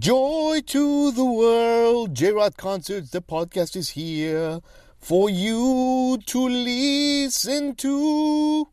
[0.00, 4.60] Joy to the world, J Rod Concerts, the podcast is here
[4.96, 8.66] for you to listen to.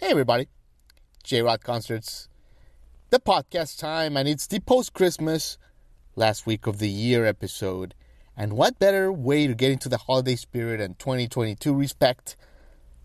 [0.00, 0.48] Hey, everybody,
[1.22, 2.30] J Rod Concerts,
[3.10, 5.58] the podcast time, and it's the post Christmas,
[6.16, 7.94] last week of the year episode.
[8.34, 12.36] And what better way to get into the holiday spirit and 2022 respect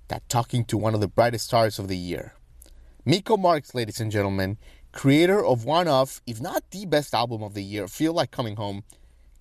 [0.08, 2.36] than talking to one of the brightest stars of the year?
[3.04, 4.58] Miko Marks, ladies and gentlemen,
[4.92, 8.56] creator of one of, if not the best album of the year, Feel Like Coming
[8.56, 8.84] Home,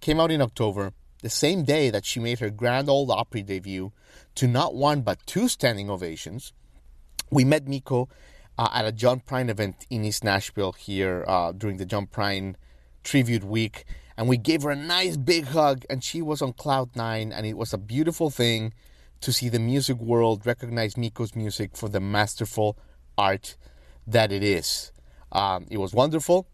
[0.01, 3.92] came out in October, the same day that she made her Grand Ole Opry debut,
[4.34, 6.53] to not one but two standing ovations.
[7.31, 8.09] We met Miko
[8.56, 12.55] uh, at a John Prine event in East Nashville here uh, during the John Prine
[13.03, 13.84] Tribute Week,
[14.17, 17.47] and we gave her a nice big hug, and she was on cloud nine, and
[17.47, 18.75] it was a beautiful thing
[19.20, 22.78] to see the music world recognize Miko's music for the masterful
[23.17, 23.56] art
[24.06, 24.92] that it is.
[25.33, 26.48] Um, it was wonderful.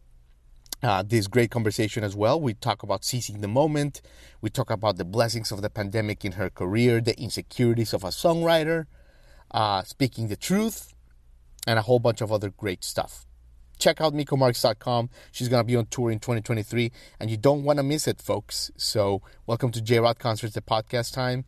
[0.82, 2.38] Uh, this great conversation as well.
[2.38, 4.02] We talk about seizing the moment.
[4.42, 8.08] We talk about the blessings of the pandemic in her career, the insecurities of a
[8.08, 8.86] songwriter,
[9.50, 10.92] uh, speaking the truth,
[11.66, 13.24] and a whole bunch of other great stuff.
[13.78, 15.08] Check out MikoMarks.com.
[15.32, 18.20] She's going to be on tour in 2023, and you don't want to miss it,
[18.20, 18.70] folks.
[18.76, 21.46] So, welcome to J Rod Concerts, the podcast time,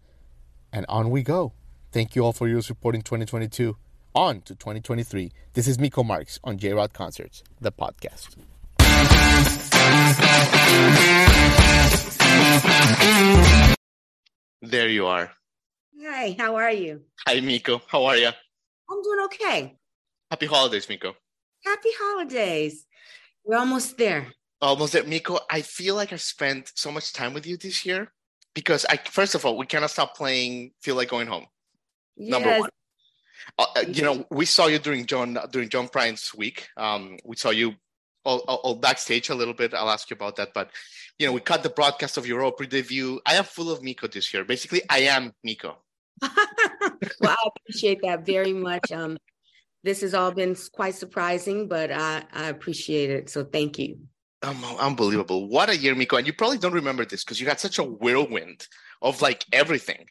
[0.73, 1.53] and on we go.
[1.93, 3.77] Thank you all for your support in 2022
[4.17, 5.31] on to 2023.
[5.53, 8.34] This is Miko Marks on J Rod Concerts, the podcast.
[14.62, 15.31] There you are.
[16.03, 17.03] Hi, how are you?
[17.27, 17.83] Hi, Miko.
[17.89, 18.29] How are you?
[18.29, 19.77] I'm doing okay.
[20.30, 21.14] Happy holidays, Miko.
[21.64, 22.86] Happy holidays.
[23.45, 24.33] We're almost there.
[24.62, 25.39] Almost there, Miko.
[25.51, 28.12] I feel like I spent so much time with you this year
[28.55, 31.46] because I, first of all, we cannot stop playing "Feel Like Going Home."
[32.17, 32.30] Yes.
[32.30, 32.70] Number one.
[33.58, 36.69] Uh, uh, you know, we saw you during John during John Prine's week.
[36.77, 37.74] Um, we saw you
[38.24, 39.73] all, all, all, backstage a little bit.
[39.73, 40.52] I'll ask you about that.
[40.52, 40.70] But
[41.19, 43.20] you know, we cut the broadcast of your Opry debut.
[43.27, 44.45] I am full of Miko this year.
[44.45, 45.79] Basically, I am Miko.
[46.23, 46.30] well,
[47.23, 48.91] I appreciate that very much.
[48.92, 49.19] Um,
[49.83, 53.30] this has all been quite surprising, but I, I appreciate it.
[53.30, 53.98] So thank you.
[54.42, 55.48] Um, unbelievable.
[55.48, 56.17] What a year, Miko.
[56.17, 58.67] And you probably don't remember this because you had such a whirlwind
[59.01, 60.07] of like everything.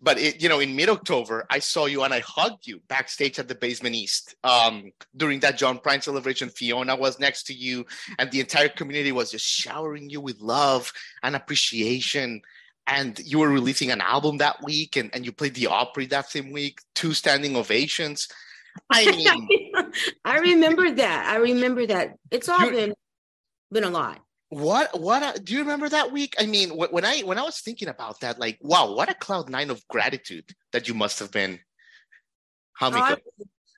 [0.00, 3.48] But it, you know, in mid-October, I saw you and I hugged you backstage at
[3.48, 6.48] the Basement East um, during that John Prine celebration.
[6.48, 7.84] Fiona was next to you,
[8.18, 10.92] and the entire community was just showering you with love
[11.22, 12.40] and appreciation.
[12.86, 16.30] And you were releasing an album that week, and, and you played the Opry that
[16.30, 18.28] same week, two standing ovations.
[18.90, 19.92] I mean,
[20.24, 21.26] I remember that.
[21.28, 22.16] I remember that.
[22.30, 22.94] It's all been
[23.70, 24.20] been a lot.
[24.52, 26.34] What what do you remember that week?
[26.38, 29.48] I mean, when I when I was thinking about that, like, wow, what a cloud
[29.48, 31.58] nine of gratitude that you must have been.
[32.74, 33.16] How oh, I,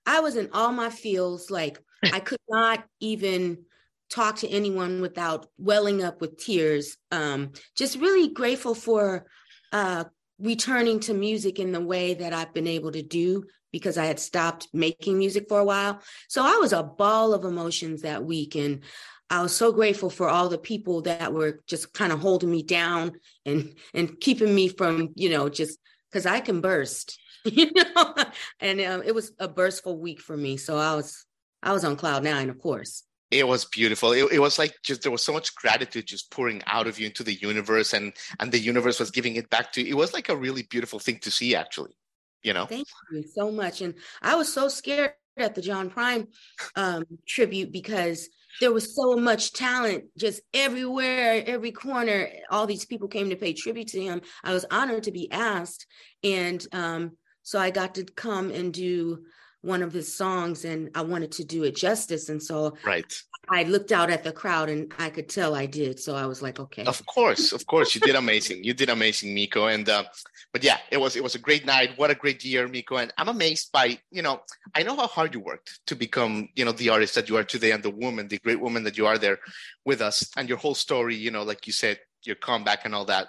[0.05, 1.49] I was in all my feels.
[1.49, 3.67] Like I could not even
[4.11, 6.97] talk to anyone without welling up with tears.
[7.12, 9.27] Um, just really grateful for
[9.73, 10.06] uh,
[10.41, 14.21] returning to music in the way that I've been able to do because I had
[14.21, 16.01] stopped making music for a while.
[16.29, 18.55] So I was a ball of emotions that week.
[18.55, 18.85] And
[19.29, 22.62] I was so grateful for all the people that were just kind of holding me
[22.62, 23.15] down
[23.45, 28.15] and and keeping me from, you know, just because I can burst, you know.
[28.61, 30.56] and um, it was a burstful week for me.
[30.56, 31.27] So I was
[31.61, 33.03] I was on cloud nine, of course.
[33.33, 34.12] It was beautiful.
[34.12, 37.06] It, it was like just there was so much gratitude just pouring out of you
[37.06, 39.89] into the universe, and and the universe was giving it back to you.
[39.89, 41.97] It was like a really beautiful thing to see, actually.
[42.44, 42.66] You know.
[42.66, 46.28] Thank you so much, and I was so scared at the John Prine
[46.77, 48.28] um, tribute because
[48.60, 52.29] there was so much talent just everywhere, every corner.
[52.50, 54.23] All these people came to pay tribute to him.
[54.44, 55.87] I was honored to be asked.
[56.23, 59.25] And um, so I got to come and do
[59.64, 62.28] one of his songs and I wanted to do it justice.
[62.28, 63.11] And so right.
[63.49, 65.99] I looked out at the crowd and I could tell I did.
[65.99, 66.84] So I was like, okay.
[66.84, 67.94] Of course, of course.
[67.94, 68.62] You did amazing.
[68.62, 69.66] you did amazing, Miko.
[69.66, 70.05] And uh,
[70.52, 71.90] but yeah, it was it was a great night.
[71.96, 72.96] What a great year, Miko.
[72.96, 74.43] And I'm amazed by, you know,
[74.75, 77.44] I know how hard you worked to become, you know, the artist that you are
[77.44, 79.38] today and the woman, the great woman that you are there
[79.84, 83.06] with us and your whole story, you know, like you said, your comeback and all
[83.06, 83.28] that.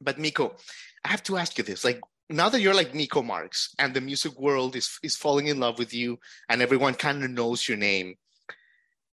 [0.00, 0.56] But Miko,
[1.04, 1.84] I have to ask you this.
[1.84, 2.00] Like
[2.30, 5.78] now that you're like Miko Marks and the music world is is falling in love
[5.78, 6.18] with you
[6.48, 8.14] and everyone kind of knows your name,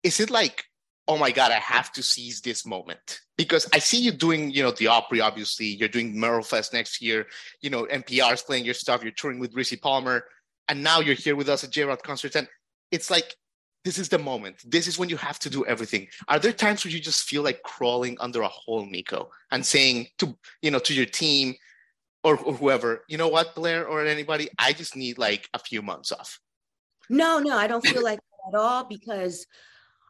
[0.03, 0.65] is it like
[1.07, 4.63] oh my god, I have to seize this moment because I see you doing, you
[4.63, 5.21] know, the Opry.
[5.21, 7.27] Obviously, you're doing Merlefest next year.
[7.61, 9.03] You know, NPR's playing your stuff.
[9.03, 10.25] You're touring with Rissi Palmer,
[10.67, 12.47] and now you're here with us at J Rod concerts, and
[12.91, 13.35] it's like
[13.83, 14.63] this is the moment.
[14.65, 16.07] This is when you have to do everything.
[16.27, 20.07] Are there times where you just feel like crawling under a hole, Nico, and saying
[20.19, 21.55] to you know to your team
[22.25, 25.83] or, or whoever, you know what, Blair or anybody, I just need like a few
[25.83, 26.39] months off.
[27.07, 29.45] No, no, I don't feel like that at all because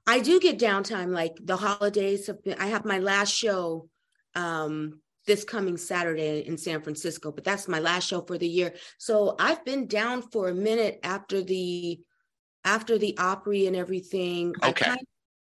[0.07, 1.11] I do get downtime.
[1.11, 3.89] Like the holidays have been, I have my last show
[4.33, 8.73] um, this coming Saturday in San Francisco, but that's my last show for the year.
[8.97, 11.99] So I've been down for a minute after the
[12.63, 14.55] after the Opry and everything.
[14.63, 14.89] Okay.
[14.89, 14.97] I,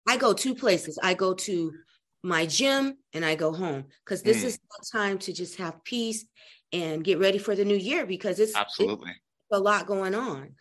[0.07, 0.97] I go two places.
[1.03, 1.73] I go to
[2.23, 4.45] my gym and I go home because this mm.
[4.45, 4.59] is
[4.91, 6.25] time to just have peace
[6.73, 10.55] and get ready for the new year because it's absolutely it's a lot going on.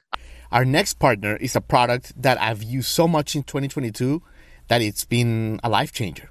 [0.52, 4.22] Our next partner is a product that I've used so much in 2022
[4.68, 6.30] that it's been a life changer.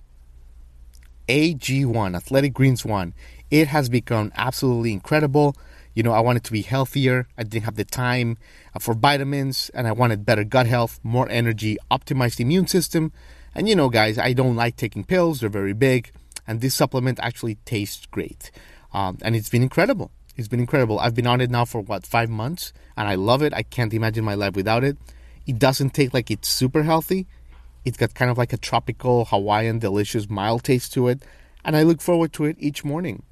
[1.30, 3.14] AG1, Athletic Greens 1.
[3.52, 5.56] It has become absolutely incredible.
[5.94, 7.28] You know, I wanted to be healthier.
[7.38, 8.38] I didn't have the time
[8.76, 13.12] uh, for vitamins, and I wanted better gut health, more energy, optimized immune system.
[13.56, 16.12] And you know, guys, I don't like taking pills, they're very big,
[16.48, 18.52] and this supplement actually tastes great.
[18.94, 20.12] Um, and it's been incredible.
[20.36, 21.00] It's been incredible.
[21.00, 23.54] I've been on it now for what, five months, and I love it.
[23.54, 24.98] I can't imagine my life without it.
[25.46, 27.28] It doesn't taste like it's super healthy.
[27.86, 31.24] It's got kind of like a tropical, Hawaiian, delicious, mild taste to it,
[31.66, 33.24] and I look forward to it each morning.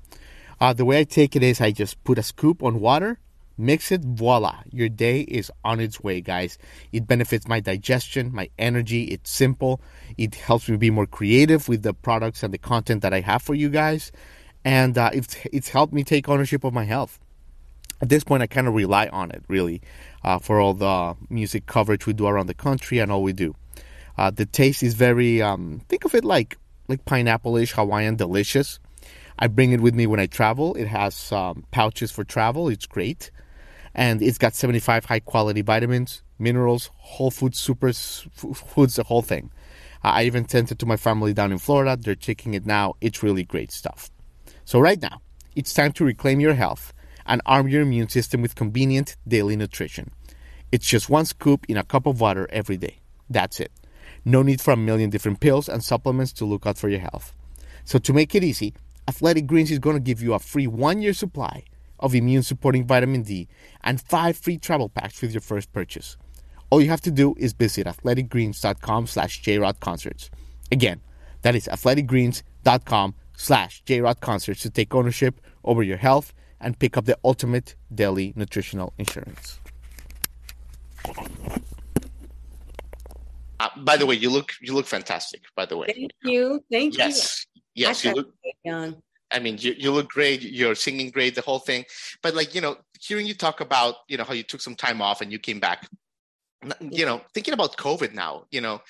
[0.59, 3.19] Uh, the way I take it is I just put a scoop on water,
[3.57, 6.57] mix it, voila, your day is on its way, guys.
[6.91, 9.03] It benefits my digestion, my energy.
[9.05, 9.79] It's simple.
[10.17, 13.41] It helps me be more creative with the products and the content that I have
[13.41, 14.11] for you guys
[14.63, 17.19] and uh, it's it's helped me take ownership of my health.
[18.01, 19.81] At this point, I kind of rely on it really
[20.23, 23.55] uh, for all the music coverage we do around the country and all we do.
[24.17, 26.57] Uh, the taste is very um, think of it like
[26.87, 28.79] like pineapple-ish Hawaiian delicious.
[29.39, 30.73] I bring it with me when I travel.
[30.75, 32.69] It has um, pouches for travel.
[32.69, 33.29] It's great,
[33.93, 39.51] and it's got 75 high quality vitamins, minerals, whole food super foods, the whole thing.
[40.03, 41.97] I even sent it to my family down in Florida.
[41.99, 42.93] They're taking it now.
[43.01, 44.09] It's really great stuff.
[44.67, 45.21] So, right now,
[45.55, 46.91] it's time to reclaim your health
[47.25, 50.11] and arm your immune system with convenient daily nutrition.
[50.73, 52.97] It's just one scoop in a cup of water every day.
[53.29, 53.71] That's it.
[54.25, 57.33] No need for a million different pills and supplements to look out for your health.
[57.85, 58.73] So, to make it easy,
[59.07, 61.63] Athletic Greens is going to give you a free one year supply
[61.97, 63.47] of immune supporting vitamin D
[63.85, 66.17] and five free travel packs with your first purchase.
[66.71, 70.29] All you have to do is visit athleticgreens.com slash jrodconcerts.
[70.73, 70.99] Again,
[71.43, 77.05] that is athleticgreens.com slash JROD concerts to take ownership over your health and pick up
[77.05, 79.59] the ultimate daily nutritional insurance.
[83.59, 85.43] Uh, by the way, you look you look fantastic.
[85.55, 87.45] By the way, thank you, thank yes.
[87.53, 87.61] you.
[87.73, 88.33] Yes, yes, you look.
[88.63, 89.01] Young.
[89.29, 90.41] I mean, you, you look great.
[90.41, 91.85] You're singing great, the whole thing.
[92.21, 95.01] But like you know, hearing you talk about you know how you took some time
[95.01, 95.87] off and you came back.
[96.79, 98.45] You know, thinking about COVID now.
[98.51, 98.81] You know,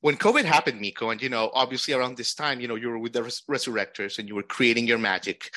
[0.00, 2.98] when COVID happened, Miko, and you know, obviously around this time, you know, you were
[2.98, 5.50] with the res- Resurrectors and you were creating your magic.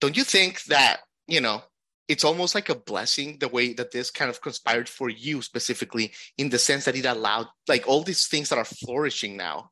[0.00, 1.62] Don't you think that you know
[2.08, 6.12] it's almost like a blessing the way that this kind of conspired for you specifically,
[6.38, 9.70] in the sense that it allowed like all these things that are flourishing now,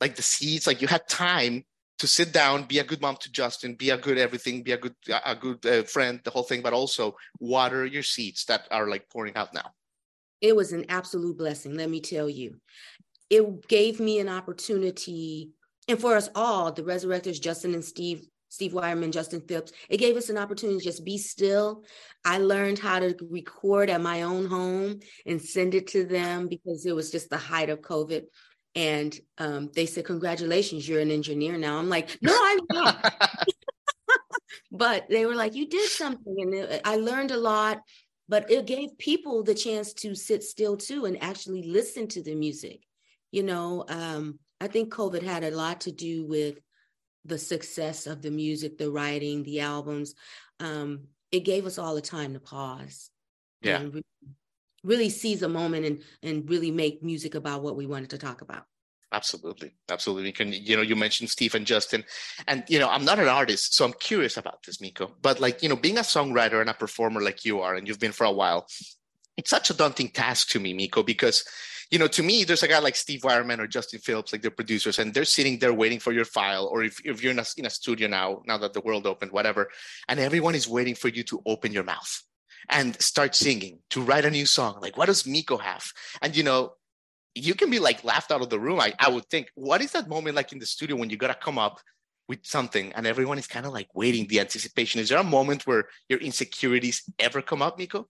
[0.00, 1.64] like the seeds, like you had time
[2.00, 4.76] to sit down, be a good mom to Justin, be a good everything, be a
[4.78, 8.88] good a good uh, friend, the whole thing, but also water your seeds that are
[8.88, 9.70] like pouring out now.
[10.40, 12.60] It was an absolute blessing, let me tell you
[13.30, 15.50] it gave me an opportunity,
[15.86, 20.16] and for us all, the resurrectors, Justin and Steve, Steve Wyreman, Justin Phillips, it gave
[20.16, 21.84] us an opportunity to just be still.
[22.24, 26.86] I learned how to record at my own home and send it to them because
[26.86, 28.24] it was just the height of COVID.
[28.74, 31.78] And um, they said, Congratulations, you're an engineer now.
[31.78, 33.14] I'm like, No, I'm not.
[34.72, 36.36] but they were like, You did something.
[36.38, 37.80] And it, I learned a lot,
[38.28, 42.34] but it gave people the chance to sit still too and actually listen to the
[42.34, 42.80] music
[43.30, 46.58] you know, um, I think COVID had a lot to do with
[47.24, 50.14] the success of the music, the writing, the albums.
[50.60, 53.10] Um, it gave us all the time to pause.
[53.60, 53.82] Yeah.
[53.82, 54.04] Really,
[54.84, 58.40] really seize a moment and and really make music about what we wanted to talk
[58.40, 58.64] about.
[59.10, 60.32] Absolutely, absolutely.
[60.32, 62.04] Can you know you mentioned Steve and Justin,
[62.46, 65.12] and you know I'm not an artist, so I'm curious about this, Miko.
[65.22, 67.98] But like you know, being a songwriter and a performer like you are, and you've
[67.98, 68.66] been for a while,
[69.36, 71.44] it's such a daunting task to me, Miko, because
[71.90, 74.50] you know, to me, there's a guy like Steve Wyreman or Justin Phillips, like the
[74.50, 76.66] producers, and they're sitting there waiting for your file.
[76.66, 79.32] Or if, if you're in a, in a studio now, now that the world opened,
[79.32, 79.70] whatever,
[80.08, 82.22] and everyone is waiting for you to open your mouth
[82.68, 84.78] and start singing, to write a new song.
[84.82, 85.84] Like, what does Miko have?
[86.20, 86.72] And, you know,
[87.34, 88.80] you can be like laughed out of the room.
[88.80, 91.34] I, I would think, what is that moment like in the studio when you gotta
[91.34, 91.80] come up
[92.28, 95.00] with something and everyone is kind of like waiting the anticipation?
[95.00, 98.08] Is there a moment where your insecurities ever come up, Miko?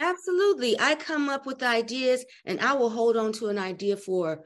[0.00, 0.78] Absolutely.
[0.78, 4.44] I come up with ideas and I will hold on to an idea for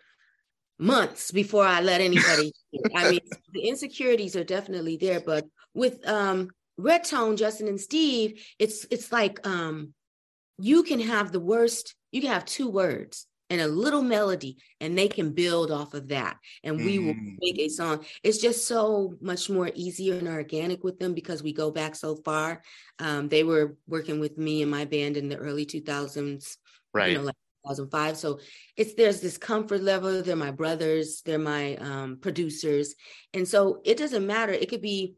[0.79, 2.53] months before I let anybody.
[2.95, 3.21] I mean,
[3.53, 9.13] the insecurities are definitely there, but with um Red Tone, Justin and Steve, it's it's
[9.13, 9.95] like um
[10.59, 14.97] you can have the worst, you can have two words and a little melody and
[14.97, 17.07] they can build off of that and we mm.
[17.07, 18.05] will make a song.
[18.23, 22.17] It's just so much more easier and organic with them because we go back so
[22.17, 22.63] far.
[22.99, 26.57] Um, they were working with me and my band in the early 2000s
[26.95, 27.37] right you know like
[27.67, 28.41] 2005 so
[28.77, 30.23] it's there's this comfort level.
[30.23, 31.23] They're my brothers.
[31.25, 32.95] They're my um, producers.
[33.35, 34.53] And so it doesn't matter.
[34.53, 35.17] It could be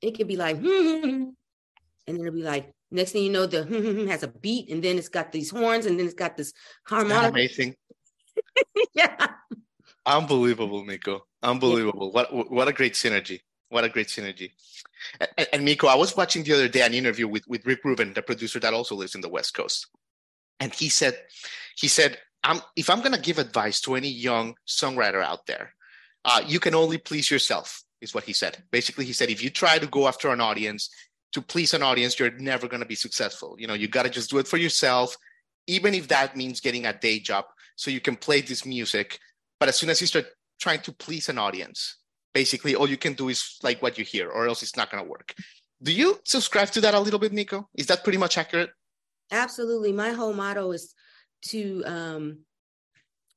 [0.00, 1.36] it could be like and
[2.06, 4.70] then it'll be like Next thing you know, the hmm, hmm, hmm has a beat,
[4.70, 6.52] and then it's got these horns, and then it's got this
[6.84, 7.30] harmonic.
[7.30, 7.74] Amazing.
[8.94, 9.26] yeah.
[10.06, 11.26] Unbelievable, Miko.
[11.42, 12.12] Unbelievable.
[12.14, 12.24] Yeah.
[12.30, 13.40] What what a great synergy.
[13.68, 14.52] What a great synergy.
[15.36, 18.12] And, and Miko, I was watching the other day an interview with, with Rick Rubin,
[18.12, 19.88] the producer that also lives in the West Coast.
[20.60, 21.18] And he said,
[21.76, 25.74] he said, I'm, if I'm going to give advice to any young songwriter out there,
[26.24, 28.62] uh, you can only please yourself, is what he said.
[28.70, 30.88] Basically, he said, if you try to go after an audience
[31.34, 33.56] to please an audience, you're never going to be successful.
[33.58, 35.16] You know, you got to just do it for yourself,
[35.66, 37.44] even if that means getting a day job
[37.76, 39.18] so you can play this music.
[39.58, 40.26] But as soon as you start
[40.60, 41.98] trying to please an audience,
[42.32, 45.02] basically all you can do is like what you hear, or else it's not going
[45.02, 45.34] to work.
[45.82, 47.68] Do you subscribe to that a little bit, Miko?
[47.74, 48.70] Is that pretty much accurate?
[49.32, 49.92] Absolutely.
[49.92, 50.94] My whole motto is
[51.48, 52.38] to um,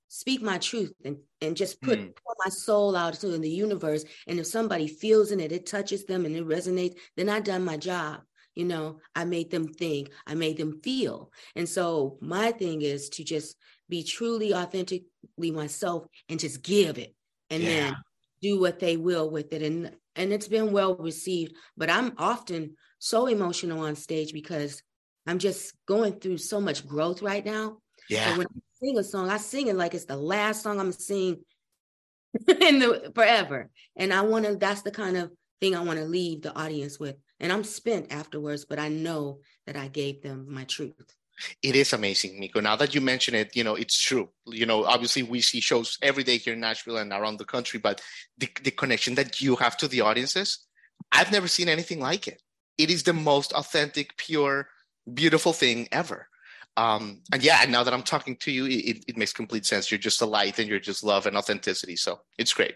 [0.07, 2.13] speak my truth and, and just put, mm.
[2.45, 4.05] my soul out to in the universe.
[4.27, 7.65] And if somebody feels in it, it touches them and it resonates, then I done
[7.65, 8.21] my job.
[8.55, 11.31] You know, I made them think, I made them feel.
[11.55, 13.55] And so my thing is to just
[13.87, 17.13] be truly authentically myself and just give it
[17.49, 17.69] and yeah.
[17.69, 17.95] then
[18.41, 19.61] do what they will with it.
[19.61, 21.53] And and it's been well received.
[21.77, 24.81] But I'm often so emotional on stage because
[25.27, 27.77] I'm just going through so much growth right now.
[28.09, 28.31] Yeah.
[28.31, 30.91] So when I sing a song, I sing it like it's the last song I'm
[30.91, 31.39] sing
[32.47, 33.69] in the forever.
[33.95, 36.99] And I want to, that's the kind of thing I want to leave the audience
[36.99, 37.15] with.
[37.39, 41.15] And I'm spent afterwards, but I know that I gave them my truth.
[41.61, 42.61] It is amazing, Miko.
[42.61, 44.29] Now that you mention it, you know, it's true.
[44.47, 47.79] You know, obviously we see shows every day here in Nashville and around the country,
[47.79, 48.01] but
[48.39, 50.65] the, the connection that you have to the audiences,
[51.11, 52.41] I've never seen anything like it.
[52.79, 54.67] It is the most authentic, pure,
[55.13, 56.27] beautiful thing ever
[56.77, 59.91] um, and yeah, now that I'm talking to you, it, it makes complete sense.
[59.91, 61.95] You're just a light and you're just love and authenticity.
[61.95, 62.75] So it's great.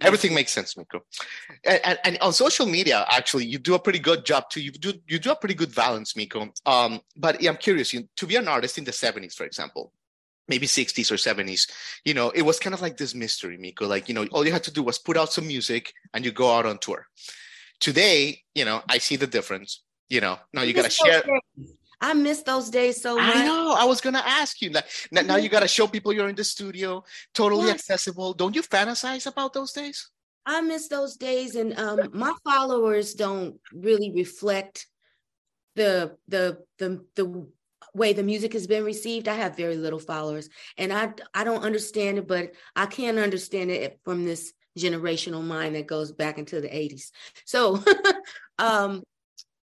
[0.00, 1.04] Everything makes sense, Miko.
[1.64, 4.62] And, and, and, on social media, actually, you do a pretty good job too.
[4.62, 6.52] You do you do a pretty good balance, Miko.
[6.64, 9.92] Um, but I'm curious, you, to be an artist in the 70s, for example,
[10.48, 11.68] maybe 60s or 70s,
[12.04, 13.86] you know, it was kind of like this mystery, Miko.
[13.86, 16.30] Like, you know, all you had to do was put out some music and you
[16.30, 17.08] go out on tour.
[17.80, 19.82] Today, you know, I see the difference.
[20.08, 21.24] You know, now you got to share.
[22.02, 23.36] I miss those days so much.
[23.36, 23.76] I know.
[23.78, 24.70] I was gonna ask you.
[24.70, 27.76] Like, now you gotta show people you're in the studio, totally yes.
[27.76, 28.34] accessible.
[28.34, 30.10] Don't you fantasize about those days?
[30.44, 34.88] I miss those days, and um, my followers don't really reflect
[35.76, 37.46] the the the the
[37.94, 39.28] way the music has been received.
[39.28, 43.70] I have very little followers, and I I don't understand it, but I can understand
[43.70, 47.10] it from this generational mind that goes back into the 80s.
[47.44, 47.82] So
[48.58, 49.02] um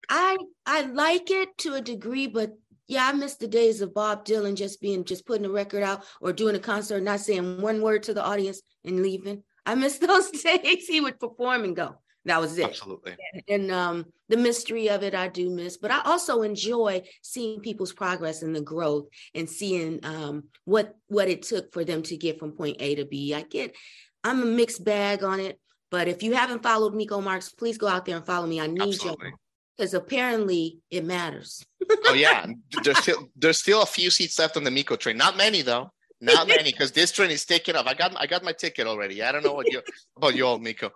[0.09, 2.52] I I like it to a degree, but
[2.88, 6.04] yeah, I miss the days of Bob Dylan just being just putting a record out
[6.21, 9.42] or doing a concert, not saying one word to the audience and leaving.
[9.64, 10.87] I miss those days.
[10.87, 11.97] He would perform and go.
[12.25, 12.66] That was it.
[12.66, 13.16] Absolutely.
[13.32, 15.76] And, and um, the mystery of it, I do miss.
[15.76, 21.28] But I also enjoy seeing people's progress and the growth, and seeing um, what what
[21.28, 23.35] it took for them to get from point A to B.
[23.35, 23.75] I get,
[24.23, 25.59] I'm a mixed bag on it.
[25.90, 28.61] But if you haven't followed Miko Marks, please go out there and follow me.
[28.61, 29.28] I need Absolutely.
[29.28, 29.35] you
[29.76, 31.64] because apparently it matters.
[32.06, 32.46] oh yeah,
[32.82, 35.16] there's still there's still a few seats left on the Miko train.
[35.16, 35.90] Not many though.
[36.20, 37.86] Not many because this train is taking off.
[37.86, 39.22] I got I got my ticket already.
[39.22, 39.82] I don't know what you
[40.16, 40.92] about you all, Miko.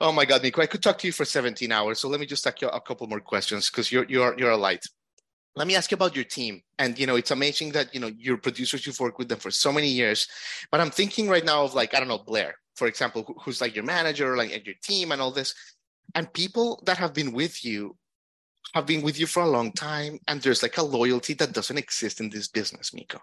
[0.00, 2.00] Oh my God, Miko, I could talk to you for 17 hours.
[2.00, 4.56] So let me just ask you a couple more questions because you're you're you're a
[4.56, 4.84] light.
[5.56, 6.60] Let me ask you about your team.
[6.78, 9.50] And you know, it's amazing that you know your producers you've worked with them for
[9.50, 10.26] so many years.
[10.70, 13.74] But I'm thinking right now of like I don't know Blair, for example, who's like
[13.74, 15.54] your manager, like and your team and all this
[16.14, 17.96] and people that have been with you
[18.74, 21.78] have been with you for a long time and there's like a loyalty that doesn't
[21.78, 23.20] exist in this business miko.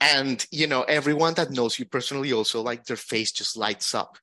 [0.00, 4.18] And you know everyone that knows you personally also like their face just lights up.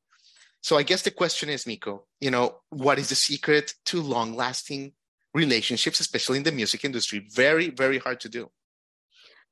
[0.61, 4.35] So i guess the question is miko you know what is the secret to long
[4.35, 4.93] lasting
[5.33, 7.27] relationships especially in the music industry?
[7.33, 8.51] Very very hard to do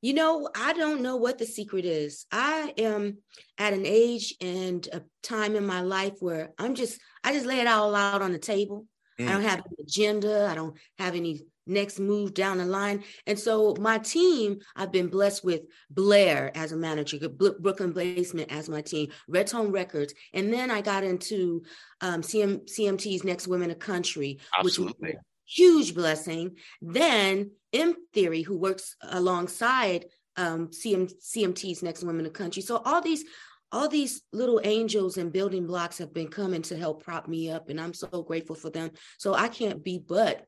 [0.01, 2.25] You know, I don't know what the secret is.
[2.31, 3.17] I am
[3.57, 7.59] at an age and a time in my life where I'm just, I just lay
[7.59, 8.85] it all out on the table.
[9.19, 9.27] Mm.
[9.27, 10.47] I don't have an agenda.
[10.49, 13.03] I don't have any next move down the line.
[13.27, 18.67] And so my team, I've been blessed with Blair as a manager, Brooklyn Basement as
[18.67, 20.13] my team, Red Tone Records.
[20.33, 21.63] And then I got into
[22.01, 25.09] um, CM, CMT's Next Women of Country, Absolutely.
[25.09, 25.15] which
[25.49, 26.57] huge blessing.
[26.81, 30.05] Then M Theory, who works alongside
[30.37, 32.61] um, CM, CMT's Next Women of Country.
[32.61, 33.25] So all these
[33.71, 37.69] all these little angels and building blocks have been coming to help prop me up
[37.69, 38.91] and i'm so grateful for them.
[39.17, 40.45] So i can't be but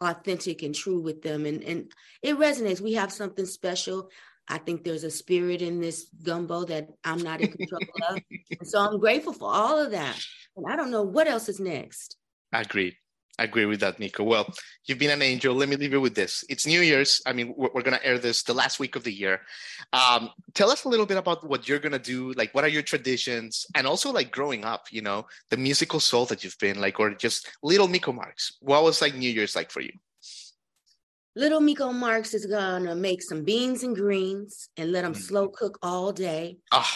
[0.00, 1.90] authentic and true with them and and
[2.22, 2.80] it resonates.
[2.80, 4.10] We have something special.
[4.48, 8.20] I think there's a spirit in this gumbo that i'm not in control of
[8.60, 10.18] and so i'm grateful for all of that.
[10.56, 12.16] And i don't know what else is next.
[12.52, 12.96] Agreed
[13.38, 14.24] I agree with that, Miko.
[14.24, 14.46] Well,
[14.86, 15.54] you've been an angel.
[15.54, 16.42] Let me leave you with this.
[16.48, 17.20] It's New Year's.
[17.26, 19.40] I mean, we're, we're going to air this the last week of the year.
[19.92, 22.32] Um, tell us a little bit about what you're going to do.
[22.32, 23.66] Like, what are your traditions?
[23.74, 27.14] And also, like, growing up, you know, the musical soul that you've been, like, or
[27.14, 28.56] just little Miko Marks.
[28.60, 29.92] What was, like, New Year's like for you?
[31.38, 35.18] Little Miko Marks is gonna make some beans and greens and let them mm.
[35.18, 36.56] slow cook all day.
[36.72, 36.90] Oh.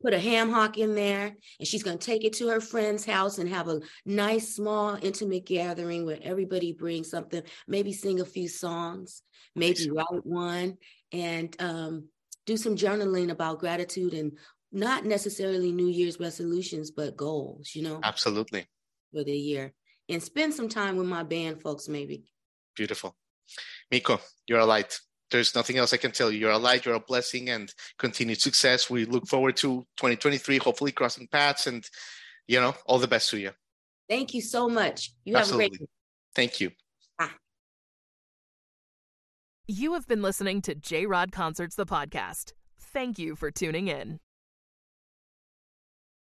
[0.00, 3.38] Put a ham hock in there, and she's gonna take it to her friend's house
[3.38, 7.42] and have a nice, small, intimate gathering where everybody brings something.
[7.66, 9.22] Maybe sing a few songs,
[9.56, 10.76] maybe write one,
[11.10, 12.08] and um,
[12.46, 14.38] do some journaling about gratitude and
[14.70, 17.72] not necessarily New Year's resolutions, but goals.
[17.74, 18.64] You know, absolutely
[19.12, 19.72] for the year,
[20.08, 22.22] and spend some time with my band folks, maybe.
[22.76, 23.16] Beautiful.
[23.90, 24.98] Miko, you're a light.
[25.30, 26.38] There's nothing else I can tell you.
[26.38, 28.90] You're a light, you're a blessing, and continued success.
[28.90, 31.88] We look forward to 2023, hopefully crossing paths, and
[32.46, 33.50] you know, all the best to you.
[34.08, 35.12] Thank you so much.
[35.24, 35.64] You Absolutely.
[35.64, 35.90] have a great.
[36.34, 36.70] Thank you.
[37.18, 37.34] Ah.
[39.66, 42.52] You have been listening to J Rod Concerts, the podcast.
[42.78, 44.20] Thank you for tuning in.